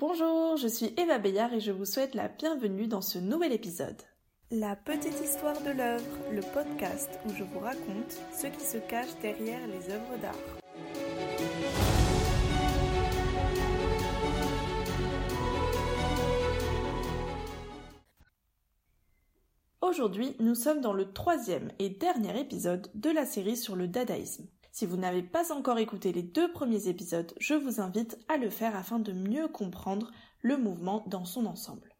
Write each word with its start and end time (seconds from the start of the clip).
Bonjour, 0.00 0.56
je 0.56 0.68
suis 0.68 0.94
Eva 0.96 1.18
Bayard 1.18 1.52
et 1.52 1.58
je 1.58 1.72
vous 1.72 1.84
souhaite 1.84 2.14
la 2.14 2.28
bienvenue 2.28 2.86
dans 2.86 3.00
ce 3.00 3.18
nouvel 3.18 3.52
épisode. 3.52 4.00
La 4.52 4.76
petite 4.76 5.20
histoire 5.20 5.60
de 5.60 5.70
l'œuvre, 5.70 6.04
le 6.30 6.40
podcast 6.40 7.10
où 7.26 7.30
je 7.34 7.42
vous 7.42 7.58
raconte 7.58 8.16
ce 8.32 8.46
qui 8.46 8.64
se 8.64 8.78
cache 8.78 9.18
derrière 9.20 9.58
les 9.66 9.92
œuvres 9.92 10.16
d'art. 10.22 10.36
Aujourd'hui, 19.80 20.36
nous 20.38 20.54
sommes 20.54 20.80
dans 20.80 20.92
le 20.92 21.12
troisième 21.12 21.72
et 21.80 21.88
dernier 21.88 22.38
épisode 22.38 22.88
de 22.94 23.10
la 23.10 23.26
série 23.26 23.56
sur 23.56 23.74
le 23.74 23.88
dadaïsme. 23.88 24.46
Si 24.78 24.86
vous 24.86 24.96
n'avez 24.96 25.24
pas 25.24 25.52
encore 25.52 25.80
écouté 25.80 26.12
les 26.12 26.22
deux 26.22 26.52
premiers 26.52 26.86
épisodes, 26.86 27.34
je 27.40 27.54
vous 27.54 27.80
invite 27.80 28.16
à 28.28 28.36
le 28.36 28.48
faire 28.48 28.76
afin 28.76 29.00
de 29.00 29.10
mieux 29.10 29.48
comprendre 29.48 30.12
le 30.40 30.56
mouvement 30.56 31.02
dans 31.08 31.24
son 31.24 31.46
ensemble. 31.46 31.96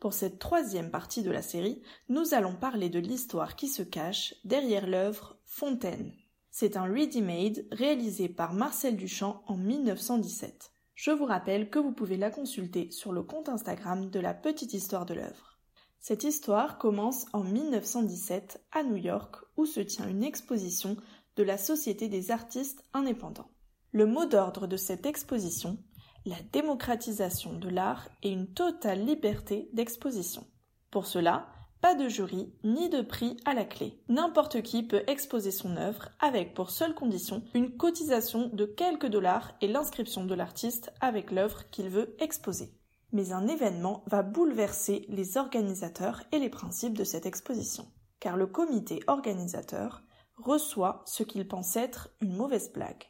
Pour 0.00 0.14
cette 0.14 0.38
troisième 0.38 0.90
partie 0.90 1.22
de 1.22 1.30
la 1.30 1.42
série, 1.42 1.82
nous 2.08 2.32
allons 2.32 2.54
parler 2.54 2.88
de 2.88 3.00
l'histoire 3.00 3.54
qui 3.54 3.68
se 3.68 3.82
cache 3.82 4.34
derrière 4.44 4.86
l'œuvre 4.86 5.36
Fontaine. 5.44 6.14
C'est 6.50 6.78
un 6.78 6.90
ready-made 6.90 7.66
réalisé 7.70 8.30
par 8.30 8.54
Marcel 8.54 8.96
Duchamp 8.96 9.42
en 9.46 9.58
1917. 9.58 10.72
Je 10.94 11.10
vous 11.10 11.26
rappelle 11.26 11.68
que 11.68 11.78
vous 11.78 11.92
pouvez 11.92 12.16
la 12.16 12.30
consulter 12.30 12.90
sur 12.92 13.12
le 13.12 13.22
compte 13.22 13.50
Instagram 13.50 14.08
de 14.08 14.20
la 14.20 14.32
petite 14.32 14.72
histoire 14.72 15.04
de 15.04 15.12
l'œuvre. 15.12 15.58
Cette 16.00 16.24
histoire 16.24 16.78
commence 16.78 17.26
en 17.34 17.44
1917 17.44 18.64
à 18.72 18.84
New 18.84 18.96
York 18.96 19.36
où 19.58 19.66
se 19.66 19.80
tient 19.80 20.08
une 20.08 20.24
exposition 20.24 20.96
de 21.36 21.42
la 21.42 21.58
Société 21.58 22.08
des 22.08 22.30
artistes 22.30 22.84
indépendants. 22.92 23.50
Le 23.92 24.06
mot 24.06 24.26
d'ordre 24.26 24.66
de 24.66 24.76
cette 24.76 25.06
exposition, 25.06 25.78
la 26.24 26.36
démocratisation 26.52 27.58
de 27.58 27.68
l'art 27.68 28.08
et 28.22 28.30
une 28.30 28.52
totale 28.52 29.04
liberté 29.04 29.68
d'exposition. 29.72 30.46
Pour 30.90 31.06
cela, 31.06 31.48
pas 31.82 31.94
de 31.96 32.08
jury 32.08 32.52
ni 32.62 32.88
de 32.88 33.00
prix 33.00 33.36
à 33.44 33.54
la 33.54 33.64
clé. 33.64 34.00
N'importe 34.08 34.62
qui 34.62 34.84
peut 34.84 35.02
exposer 35.08 35.50
son 35.50 35.76
œuvre 35.76 36.10
avec 36.20 36.54
pour 36.54 36.70
seule 36.70 36.94
condition 36.94 37.42
une 37.54 37.76
cotisation 37.76 38.48
de 38.52 38.64
quelques 38.64 39.08
dollars 39.08 39.52
et 39.60 39.66
l'inscription 39.66 40.24
de 40.24 40.34
l'artiste 40.34 40.92
avec 41.00 41.32
l'œuvre 41.32 41.68
qu'il 41.70 41.88
veut 41.88 42.14
exposer. 42.20 42.72
Mais 43.10 43.32
un 43.32 43.48
événement 43.48 44.04
va 44.06 44.22
bouleverser 44.22 45.04
les 45.08 45.36
organisateurs 45.36 46.22
et 46.30 46.38
les 46.38 46.48
principes 46.48 46.96
de 46.96 47.04
cette 47.04 47.26
exposition. 47.26 47.86
Car 48.20 48.36
le 48.36 48.46
comité 48.46 49.00
organisateur 49.08 50.02
reçoit 50.42 51.02
ce 51.06 51.22
qu'il 51.22 51.46
pense 51.46 51.76
être 51.76 52.10
une 52.20 52.36
mauvaise 52.36 52.72
blague. 52.72 53.04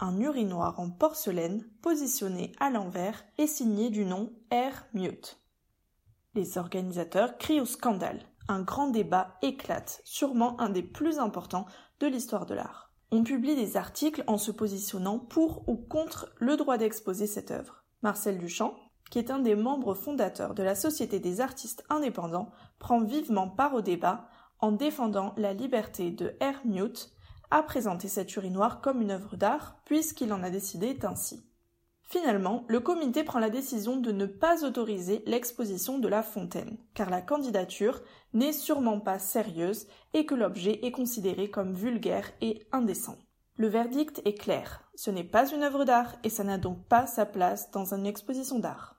Un 0.00 0.18
urinoir 0.20 0.80
en 0.80 0.90
porcelaine 0.90 1.64
positionné 1.82 2.52
à 2.58 2.70
l'envers 2.70 3.24
et 3.38 3.46
signé 3.46 3.90
du 3.90 4.04
nom 4.04 4.32
R. 4.50 4.84
Mute. 4.92 5.40
Les 6.34 6.58
organisateurs 6.58 7.38
crient 7.38 7.60
au 7.60 7.66
scandale. 7.66 8.20
Un 8.48 8.62
grand 8.62 8.88
débat 8.88 9.38
éclate, 9.40 10.00
sûrement 10.04 10.60
un 10.60 10.68
des 10.68 10.82
plus 10.82 11.18
importants 11.18 11.66
de 12.00 12.06
l'histoire 12.06 12.44
de 12.44 12.54
l'art. 12.54 12.90
On 13.12 13.22
publie 13.22 13.54
des 13.54 13.76
articles 13.76 14.24
en 14.26 14.38
se 14.38 14.50
positionnant 14.50 15.20
pour 15.20 15.68
ou 15.68 15.76
contre 15.76 16.32
le 16.38 16.56
droit 16.56 16.76
d'exposer 16.76 17.28
cette 17.28 17.52
œuvre. 17.52 17.84
Marcel 18.02 18.38
Duchamp, 18.38 18.74
qui 19.10 19.20
est 19.20 19.30
un 19.30 19.38
des 19.38 19.54
membres 19.54 19.94
fondateurs 19.94 20.54
de 20.54 20.62
la 20.62 20.74
Société 20.74 21.20
des 21.20 21.40
artistes 21.40 21.84
indépendants, 21.88 22.50
prend 22.80 23.00
vivement 23.00 23.48
part 23.48 23.74
au 23.74 23.80
débat 23.80 24.28
en 24.64 24.72
défendant 24.72 25.34
la 25.36 25.52
liberté 25.52 26.10
de 26.10 26.34
Hermute 26.40 27.10
à 27.50 27.62
présenter 27.62 28.08
cette 28.08 28.34
urinoir 28.34 28.80
comme 28.80 29.02
une 29.02 29.10
œuvre 29.10 29.36
d'art, 29.36 29.76
puisqu'il 29.84 30.32
en 30.32 30.42
a 30.42 30.48
décidé 30.48 30.98
ainsi. 31.02 31.44
Finalement, 32.00 32.64
le 32.68 32.80
comité 32.80 33.24
prend 33.24 33.40
la 33.40 33.50
décision 33.50 33.98
de 33.98 34.10
ne 34.10 34.24
pas 34.24 34.64
autoriser 34.64 35.22
l'exposition 35.26 35.98
de 35.98 36.08
la 36.08 36.22
fontaine, 36.22 36.78
car 36.94 37.10
la 37.10 37.20
candidature 37.20 38.00
n'est 38.32 38.54
sûrement 38.54 39.00
pas 39.00 39.18
sérieuse 39.18 39.86
et 40.14 40.24
que 40.24 40.34
l'objet 40.34 40.80
est 40.82 40.92
considéré 40.92 41.50
comme 41.50 41.74
vulgaire 41.74 42.30
et 42.40 42.66
indécent. 42.72 43.18
Le 43.56 43.68
verdict 43.68 44.22
est 44.24 44.38
clair, 44.38 44.82
ce 44.94 45.10
n'est 45.10 45.24
pas 45.24 45.46
une 45.52 45.62
œuvre 45.62 45.84
d'art 45.84 46.16
et 46.24 46.30
ça 46.30 46.42
n'a 46.42 46.56
donc 46.56 46.88
pas 46.88 47.06
sa 47.06 47.26
place 47.26 47.70
dans 47.70 47.92
une 47.92 48.06
exposition 48.06 48.60
d'art. 48.60 48.96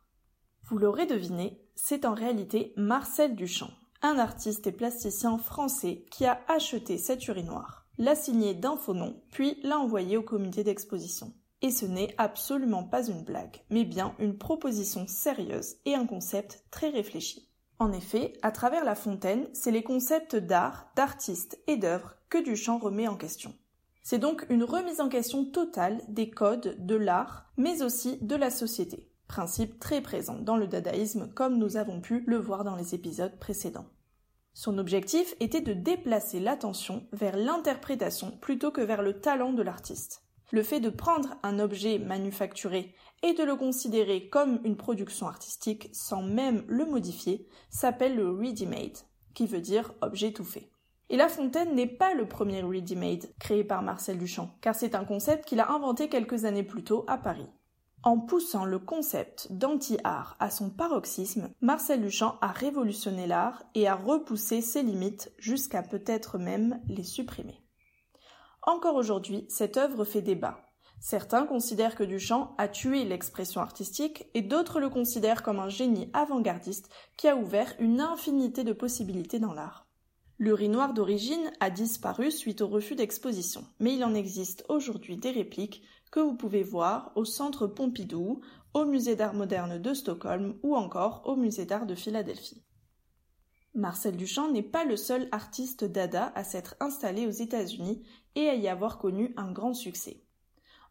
Vous 0.66 0.78
l'aurez 0.78 1.08
deviné, 1.08 1.60
c'est 1.74 2.06
en 2.06 2.14
réalité 2.14 2.72
Marcel 2.78 3.36
Duchamp, 3.36 3.72
un 4.02 4.18
artiste 4.20 4.68
et 4.68 4.72
plasticien 4.72 5.38
français 5.38 6.06
qui 6.12 6.26
a 6.26 6.42
acheté 6.48 6.98
cette 6.98 7.28
urinoir, 7.28 7.88
l'a 7.98 8.16
signé 8.16 8.54
d'un 8.54 8.78
faux 8.78 8.94
nom, 8.94 9.22
puis 9.32 9.60
l'a 9.64 9.80
envoyé 9.80 10.18
au 10.18 10.24
comité 10.24 10.64
d'exposition. 10.64 11.34
Et 11.62 11.72
ce 11.72 11.86
n'est 11.86 12.14
absolument 12.18 12.84
pas 12.84 13.08
une 13.08 13.24
blague, 13.24 13.64
mais 13.70 13.86
bien 13.86 14.16
une 14.20 14.38
proposition 14.38 15.08
sérieuse 15.08 15.76
et 15.86 15.96
un 15.96 16.06
concept 16.06 16.64
très 16.70 16.90
réfléchi. 16.90 17.50
En 17.80 17.92
effet, 17.92 18.34
à 18.42 18.52
travers 18.52 18.86
la 18.86 18.96
fontaine, 18.96 19.48
c'est 19.54 19.72
les 19.72 19.84
concepts 19.84 20.36
d'art, 20.36 20.92
d'artiste 20.96 21.60
et 21.68 21.78
d'œuvre 21.78 22.16
que 22.30 22.38
Duchamp 22.38 22.78
remet 22.78 23.08
en 23.08 23.18
question. 23.18 23.54
C'est 24.04 24.20
donc 24.20 24.46
une 24.50 24.64
remise 24.64 25.02
en 25.02 25.10
question 25.10 25.46
totale 25.46 26.02
des 26.08 26.30
codes 26.30 26.86
de 26.86 26.96
l'art, 26.96 27.52
mais 27.58 27.82
aussi 27.82 28.18
de 28.22 28.36
la 28.36 28.52
société, 28.52 29.10
principe 29.28 29.80
très 29.80 30.02
présent 30.02 30.38
dans 30.40 30.58
le 30.58 30.68
dadaïsme 30.68 31.30
comme 31.34 31.58
nous 31.58 31.78
avons 31.78 32.02
pu 32.02 32.24
le 32.28 32.38
voir 32.38 32.64
dans 32.64 32.76
les 32.76 32.96
épisodes 32.96 33.38
précédents. 33.40 33.88
Son 34.54 34.78
objectif 34.78 35.36
était 35.42 35.62
de 35.62 35.74
déplacer 35.74 36.40
l'attention 36.40 37.08
vers 37.12 37.36
l'interprétation 37.36 38.32
plutôt 38.40 38.72
que 38.72 38.82
vers 38.82 39.02
le 39.02 39.20
talent 39.20 39.52
de 39.52 39.62
l'artiste. 39.62 40.24
Le 40.52 40.64
fait 40.64 40.80
de 40.80 40.90
prendre 40.90 41.36
un 41.44 41.60
objet 41.60 42.00
manufacturé 42.00 42.96
et 43.22 43.34
de 43.34 43.44
le 43.44 43.56
considérer 43.56 44.30
comme 44.30 44.62
une 44.64 44.78
production 44.78 45.28
artistique 45.28 45.90
sans 45.92 46.22
même 46.22 46.64
le 46.68 46.86
modifier 46.86 47.48
s'appelle 47.70 48.16
le 48.16 48.32
ready-made, 48.32 48.98
qui 49.34 49.48
veut 49.48 49.60
dire 49.60 49.94
objet 50.02 50.32
tout 50.32 50.46
fait. 50.46 50.70
Et 51.10 51.18
La 51.18 51.28
Fontaine 51.28 51.76
n'est 51.76 51.86
pas 51.86 52.14
le 52.14 52.28
premier 52.28 52.62
ready-made 52.62 53.30
créé 53.40 53.64
par 53.64 53.82
Marcel 53.82 54.18
Duchamp, 54.18 54.50
car 54.62 54.74
c'est 54.74 54.96
un 54.96 55.06
concept 55.06 55.46
qu'il 55.46 55.60
a 55.60 55.72
inventé 55.72 56.10
quelques 56.10 56.46
années 56.46 56.64
plus 56.64 56.84
tôt 56.84 57.04
à 57.08 57.18
Paris. 57.18 57.48
En 58.06 58.20
poussant 58.20 58.66
le 58.66 58.78
concept 58.78 59.52
d'anti-art 59.52 60.38
à 60.40 60.52
son 60.52 60.70
paroxysme, 60.70 61.50
Marcel 61.60 62.04
Duchamp 62.04 62.38
a 62.40 62.52
révolutionné 62.52 63.26
l'art 63.26 63.64
et 63.74 63.88
a 63.88 63.96
repoussé 63.96 64.62
ses 64.62 64.84
limites 64.84 65.34
jusqu'à 65.40 65.82
peut-être 65.82 66.38
même 66.38 66.80
les 66.88 67.04
supprimer. 67.04 67.64
Encore 68.62 68.94
aujourd'hui, 68.94 69.48
cette 69.50 69.78
œuvre 69.78 70.06
fait 70.06 70.22
débat. 70.22 70.60
Certains 71.00 71.48
considèrent 71.48 71.96
que 71.96 72.04
Duchamp 72.04 72.54
a 72.60 72.68
tué 72.68 73.06
l'expression 73.06 73.60
artistique 73.60 74.28
et 74.36 74.44
d'autres 74.44 74.80
le 74.80 74.90
considèrent 74.90 75.42
comme 75.42 75.60
un 75.60 75.70
génie 75.70 76.12
avant-gardiste 76.14 76.92
qui 77.18 77.28
a 77.28 77.36
ouvert 77.36 77.74
une 77.80 78.02
infinité 78.02 78.64
de 78.64 78.74
possibilités 78.74 79.40
dans 79.40 79.54
l'art. 79.54 79.88
L'urinoir 80.38 80.94
d'origine 80.94 81.52
a 81.60 81.72
disparu 81.72 82.30
suite 82.30 82.62
au 82.62 82.68
refus 82.68 82.96
d'exposition, 82.96 83.66
mais 83.80 83.96
il 83.96 84.04
en 84.04 84.14
existe 84.14 84.64
aujourd'hui 84.70 85.18
des 85.18 85.32
répliques 85.32 85.82
que 86.16 86.22
vous 86.22 86.36
pouvez 86.36 86.64
voir 86.64 87.12
au 87.16 87.26
Centre 87.26 87.68
Pompidou, 87.68 88.40
au 88.74 88.86
Musée 88.86 89.18
d'art 89.18 89.34
moderne 89.34 89.80
de 89.80 89.94
Stockholm 89.94 90.58
ou 90.64 90.74
encore 90.74 91.24
au 91.26 91.36
Musée 91.36 91.66
d'art 91.66 91.86
de 91.86 91.94
Philadelphie. 91.94 92.64
Marcel 93.74 94.16
Duchamp 94.16 94.50
n'est 94.50 94.64
pas 94.64 94.86
le 94.86 94.96
seul 94.96 95.28
artiste 95.34 95.84
dada 95.84 96.32
à 96.34 96.46
s'être 96.46 96.78
installé 96.80 97.28
aux 97.28 97.32
États-Unis 97.32 98.02
et 98.36 98.48
à 98.48 98.56
y 98.56 98.70
avoir 98.70 98.98
connu 98.98 99.34
un 99.36 99.52
grand 99.52 99.74
succès. 99.74 100.24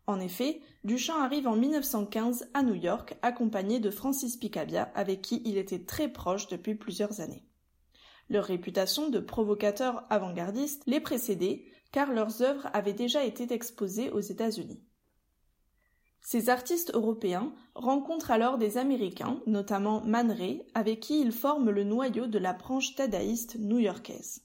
En 0.06 0.20
effet, 0.20 0.60
Duchamp 0.84 1.18
arrive 1.18 1.48
en 1.48 1.56
1915 1.56 2.50
à 2.52 2.62
New 2.62 2.74
York 2.74 3.16
accompagné 3.22 3.80
de 3.80 3.88
Francis 3.88 4.36
Picabia 4.36 4.92
avec 4.94 5.22
qui 5.22 5.41
il 5.46 5.56
était 5.56 5.86
très 5.86 6.08
proche 6.08 6.48
depuis 6.48 6.74
plusieurs 6.74 7.22
années. 7.22 7.46
Leur 8.28 8.44
réputation 8.44 9.08
de 9.08 9.20
provocateurs 9.20 10.04
avant-gardistes 10.10 10.82
les 10.86 11.00
précédait 11.00 11.64
car 11.92 12.12
leurs 12.12 12.42
œuvres 12.42 12.68
avaient 12.74 12.92
déjà 12.92 13.24
été 13.24 13.50
exposées 13.50 14.10
aux 14.10 14.20
États-Unis. 14.20 14.82
Ces 16.26 16.48
artistes 16.48 16.92
européens 16.94 17.52
rencontrent 17.74 18.30
alors 18.30 18.56
des 18.56 18.78
Américains, 18.78 19.42
notamment 19.47 20.03
Man 20.06 20.32
Ray, 20.32 20.65
avec 20.72 21.00
qui 21.00 21.21
ils 21.21 21.32
forment 21.32 21.71
le 21.71 21.84
noyau 21.84 22.26
de 22.26 22.38
la 22.38 22.54
branche 22.54 22.94
dadaïste 22.97 23.56
new-yorkaise. 23.59 24.42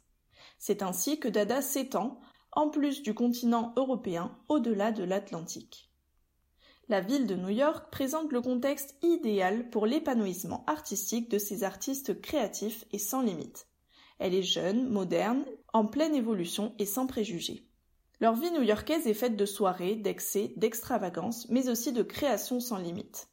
C'est 0.58 0.84
ainsi 0.84 1.20
que 1.20 1.30
Dada 1.30 1.62
s'étend, 1.62 2.20
en 2.52 2.70
plus 2.70 3.02
du 3.02 3.14
continent 3.14 3.72
européen, 3.78 4.38
au-delà 4.50 4.92
de 4.92 5.06
l'Atlantique. 5.06 5.90
La 6.90 7.00
ville 7.00 7.28
de 7.28 7.36
New 7.36 7.50
York 7.50 7.90
présente 7.92 8.34
le 8.34 8.42
contexte 8.42 8.98
idéal 9.02 9.70
pour 9.70 9.86
l'épanouissement 9.86 10.66
artistique 10.68 11.32
de 11.32 11.38
ces 11.38 11.64
artistes 11.64 12.20
créatifs 12.20 12.84
et 12.92 13.00
sans 13.00 13.22
limite. 13.22 13.68
Elle 14.18 14.36
est 14.36 14.44
jeune, 14.44 14.90
moderne, 14.90 15.46
en 15.72 15.86
pleine 15.86 16.16
évolution 16.16 16.76
et 16.78 16.86
sans 16.86 17.08
préjugés. 17.08 17.69
Leur 18.22 18.36
vie 18.36 18.52
new-yorkaise 18.52 19.08
est 19.08 19.14
faite 19.14 19.38
de 19.38 19.46
soirées, 19.46 19.96
d'excès, 19.96 20.54
d'extravagances, 20.58 21.48
mais 21.50 21.70
aussi 21.70 21.94
de 21.94 22.04
créations 22.04 22.60
sans 22.60 22.78
limite. 22.78 23.30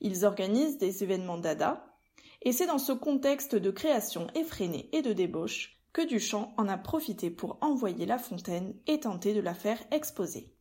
Ils 0.00 0.24
organisent 0.24 0.78
des 0.78 1.02
événements 1.02 1.38
dada, 1.38 1.96
et 2.42 2.52
c'est 2.52 2.66
dans 2.66 2.78
ce 2.78 2.92
contexte 2.92 3.56
de 3.56 3.70
création 3.70 4.28
effrénée 4.34 4.88
et 4.92 5.02
de 5.02 5.12
débauche 5.12 5.80
que 5.92 6.06
Duchamp 6.06 6.54
en 6.56 6.68
a 6.68 6.78
profité 6.78 7.30
pour 7.30 7.58
envoyer 7.60 8.06
La 8.06 8.18
Fontaine 8.18 8.74
et 8.86 9.00
tenter 9.00 9.34
de 9.34 9.40
la 9.40 9.54
faire 9.54 9.82
exposer. 9.90 10.54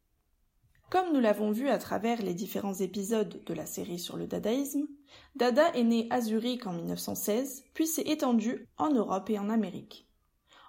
Comme 0.89 1.13
nous 1.13 1.19
l'avons 1.19 1.51
vu 1.51 1.69
à 1.69 1.77
travers 1.77 2.23
les 2.23 2.33
différents 2.33 2.73
épisodes 2.73 3.43
de 3.45 3.53
la 3.53 3.67
série 3.67 3.99
sur 3.99 4.17
le 4.17 4.25
dadaïsme, 4.25 4.87
Dada 5.35 5.71
est 5.75 5.83
né 5.83 6.07
à 6.09 6.19
Zurich 6.19 6.65
en 6.65 6.73
1916, 6.73 7.65
puis 7.75 7.85
s'est 7.85 8.01
étendu 8.01 8.67
en 8.77 8.89
Europe 8.89 9.29
et 9.29 9.37
en 9.37 9.51
Amérique, 9.51 10.08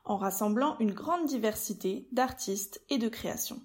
en 0.05 0.17
rassemblant 0.17 0.77
une 0.79 0.93
grande 0.93 1.27
diversité 1.27 2.09
d'artistes 2.13 2.83
et 2.89 2.99
de 2.99 3.09
créations. 3.09 3.61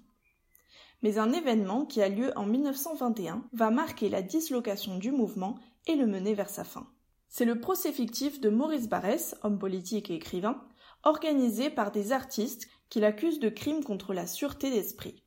Mais 1.02 1.18
un 1.18 1.32
événement 1.32 1.84
qui 1.84 2.02
a 2.02 2.08
lieu 2.08 2.32
en 2.36 2.46
1921 2.46 3.44
va 3.52 3.70
marquer 3.70 4.08
la 4.08 4.22
dislocation 4.22 4.96
du 4.98 5.12
mouvement 5.12 5.56
et 5.86 5.94
le 5.94 6.06
mener 6.06 6.34
vers 6.34 6.50
sa 6.50 6.64
fin. 6.64 6.86
C'est 7.28 7.44
le 7.44 7.60
procès 7.60 7.92
fictif 7.92 8.40
de 8.40 8.48
Maurice 8.48 8.88
Barrès, 8.88 9.36
homme 9.42 9.58
politique 9.58 10.10
et 10.10 10.14
écrivain, 10.14 10.64
organisé 11.02 11.70
par 11.70 11.90
des 11.90 12.12
artistes 12.12 12.68
qui 12.88 13.00
l'accusent 13.00 13.40
de 13.40 13.48
crimes 13.48 13.84
contre 13.84 14.14
la 14.14 14.26
sûreté 14.26 14.70
d'esprit. 14.70 15.22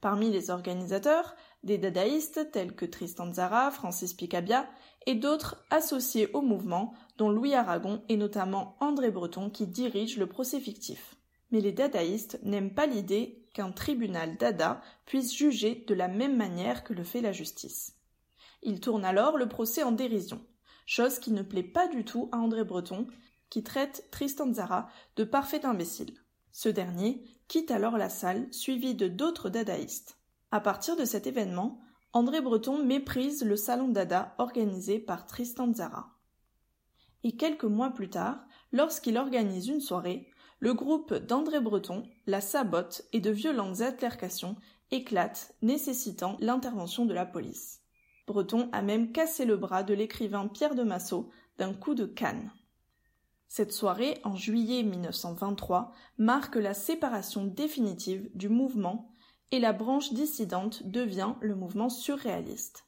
Parmi 0.00 0.30
les 0.30 0.50
organisateurs, 0.50 1.36
des 1.62 1.78
dadaïstes 1.78 2.50
tels 2.50 2.74
que 2.74 2.84
Tristan 2.84 3.32
Zara, 3.32 3.70
Francis 3.70 4.14
Picabia 4.14 4.68
et 5.06 5.14
d'autres 5.14 5.64
associés 5.70 6.28
au 6.32 6.42
mouvement, 6.42 6.92
Louis 7.30 7.54
Aragon 7.54 8.02
et 8.08 8.16
notamment 8.16 8.76
André 8.80 9.10
Breton 9.10 9.50
qui 9.50 9.66
dirigent 9.66 10.18
le 10.18 10.26
procès 10.26 10.60
fictif. 10.60 11.16
Mais 11.50 11.60
les 11.60 11.72
dadaïstes 11.72 12.40
n'aiment 12.42 12.74
pas 12.74 12.86
l'idée 12.86 13.46
qu'un 13.54 13.72
tribunal 13.72 14.36
dada 14.36 14.80
puisse 15.04 15.34
juger 15.34 15.84
de 15.86 15.94
la 15.94 16.08
même 16.08 16.36
manière 16.36 16.84
que 16.84 16.94
le 16.94 17.04
fait 17.04 17.20
la 17.20 17.32
justice. 17.32 17.96
Ils 18.62 18.80
tournent 18.80 19.04
alors 19.04 19.36
le 19.36 19.48
procès 19.48 19.82
en 19.82 19.92
dérision, 19.92 20.40
chose 20.86 21.18
qui 21.18 21.32
ne 21.32 21.42
plaît 21.42 21.62
pas 21.62 21.88
du 21.88 22.04
tout 22.04 22.28
à 22.32 22.38
André 22.38 22.64
Breton, 22.64 23.06
qui 23.50 23.62
traite 23.62 24.08
Tristan 24.10 24.52
Zara 24.52 24.88
de 25.16 25.24
parfait 25.24 25.66
imbécile. 25.66 26.14
Ce 26.52 26.68
dernier 26.68 27.24
quitte 27.48 27.70
alors 27.70 27.98
la 27.98 28.08
salle, 28.08 28.46
suivi 28.52 28.94
de 28.94 29.08
d'autres 29.08 29.50
dadaïstes. 29.50 30.16
À 30.50 30.60
partir 30.60 30.96
de 30.96 31.04
cet 31.04 31.26
événement, 31.26 31.80
André 32.14 32.40
Breton 32.40 32.82
méprise 32.84 33.42
le 33.42 33.56
salon 33.56 33.88
dada 33.88 34.34
organisé 34.38 34.98
par 34.98 35.26
Tristan 35.26 35.72
Zara. 35.72 36.11
Et 37.24 37.36
quelques 37.36 37.64
mois 37.64 37.90
plus 37.90 38.10
tard, 38.10 38.44
lorsqu'il 38.72 39.16
organise 39.16 39.68
une 39.68 39.80
soirée, 39.80 40.28
le 40.58 40.74
groupe 40.74 41.14
d'André 41.14 41.60
Breton 41.60 42.04
la 42.26 42.40
sabote 42.40 43.02
et 43.12 43.20
de 43.20 43.30
violentes 43.30 43.80
altercations 43.80 44.56
éclatent, 44.90 45.54
nécessitant 45.62 46.36
l'intervention 46.40 47.04
de 47.06 47.14
la 47.14 47.26
police. 47.26 47.80
Breton 48.26 48.68
a 48.72 48.82
même 48.82 49.12
cassé 49.12 49.44
le 49.44 49.56
bras 49.56 49.82
de 49.82 49.94
l'écrivain 49.94 50.46
Pierre 50.46 50.74
de 50.74 50.84
Massot 50.84 51.30
d'un 51.58 51.74
coup 51.74 51.94
de 51.94 52.06
canne. 52.06 52.52
Cette 53.48 53.72
soirée, 53.72 54.18
en 54.24 54.36
juillet 54.36 54.82
1923, 54.82 55.92
marque 56.18 56.56
la 56.56 56.74
séparation 56.74 57.44
définitive 57.44 58.30
du 58.34 58.48
mouvement 58.48 59.12
et 59.50 59.60
la 59.60 59.72
branche 59.72 60.12
dissidente 60.12 60.82
devient 60.86 61.34
le 61.40 61.54
mouvement 61.54 61.90
surréaliste. 61.90 62.86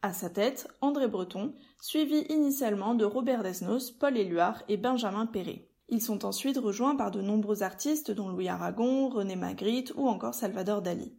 À 0.00 0.12
sa 0.12 0.30
tête, 0.30 0.68
André 0.80 1.08
Breton, 1.08 1.54
suivi 1.80 2.20
initialement 2.28 2.94
de 2.94 3.04
Robert 3.04 3.42
Desnos, 3.42 3.90
Paul 3.90 4.16
Éluard 4.16 4.62
et 4.68 4.76
Benjamin 4.76 5.26
Perret. 5.26 5.68
Ils 5.88 6.00
sont 6.00 6.24
ensuite 6.24 6.56
rejoints 6.56 6.94
par 6.94 7.10
de 7.10 7.20
nombreux 7.20 7.64
artistes 7.64 8.12
dont 8.12 8.28
Louis 8.28 8.48
Aragon, 8.48 9.08
René 9.08 9.34
Magritte 9.34 9.92
ou 9.96 10.06
encore 10.06 10.34
Salvador 10.34 10.82
Dali. 10.82 11.16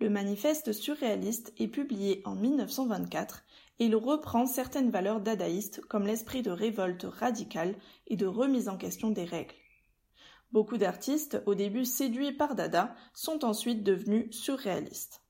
Le 0.00 0.08
manifeste 0.08 0.72
surréaliste 0.72 1.52
est 1.58 1.68
publié 1.68 2.22
en 2.24 2.34
1924 2.34 3.44
et 3.78 3.86
il 3.86 3.96
reprend 3.96 4.46
certaines 4.46 4.90
valeurs 4.90 5.20
dadaïstes 5.20 5.82
comme 5.82 6.06
l'esprit 6.06 6.40
de 6.40 6.50
révolte 6.50 7.04
radicale 7.04 7.76
et 8.06 8.16
de 8.16 8.26
remise 8.26 8.70
en 8.70 8.78
question 8.78 9.10
des 9.10 9.24
règles. 9.24 9.54
Beaucoup 10.50 10.78
d'artistes, 10.78 11.42
au 11.44 11.54
début 11.54 11.84
séduits 11.84 12.32
par 12.32 12.54
Dada, 12.54 12.94
sont 13.12 13.44
ensuite 13.44 13.82
devenus 13.82 14.30
surréalistes. 14.30 15.23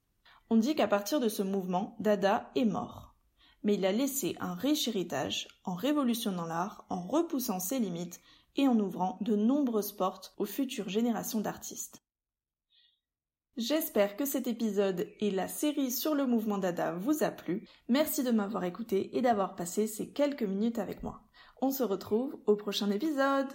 On 0.50 0.56
dit 0.56 0.74
qu'à 0.74 0.88
partir 0.88 1.20
de 1.20 1.28
ce 1.28 1.42
mouvement, 1.42 1.96
Dada 2.00 2.50
est 2.54 2.64
mort. 2.64 3.14
Mais 3.62 3.74
il 3.74 3.86
a 3.86 3.92
laissé 3.92 4.36
un 4.40 4.54
riche 4.54 4.88
héritage 4.88 5.48
en 5.64 5.74
révolutionnant 5.74 6.46
l'art, 6.46 6.84
en 6.90 7.00
repoussant 7.00 7.60
ses 7.60 7.78
limites 7.78 8.20
et 8.56 8.68
en 8.68 8.78
ouvrant 8.78 9.18
de 9.20 9.36
nombreuses 9.36 9.92
portes 9.92 10.34
aux 10.36 10.44
futures 10.44 10.88
générations 10.88 11.40
d'artistes. 11.40 12.04
J'espère 13.56 14.16
que 14.16 14.24
cet 14.24 14.48
épisode 14.48 15.06
et 15.20 15.30
la 15.30 15.46
série 15.46 15.92
sur 15.92 16.14
le 16.14 16.26
mouvement 16.26 16.58
Dada 16.58 16.92
vous 16.92 17.22
a 17.22 17.30
plu. 17.30 17.68
Merci 17.88 18.24
de 18.24 18.32
m'avoir 18.32 18.64
écouté 18.64 19.16
et 19.16 19.22
d'avoir 19.22 19.54
passé 19.54 19.86
ces 19.86 20.12
quelques 20.12 20.42
minutes 20.42 20.80
avec 20.80 21.04
moi. 21.04 21.22
On 21.62 21.70
se 21.70 21.84
retrouve 21.84 22.36
au 22.46 22.56
prochain 22.56 22.90
épisode. 22.90 23.48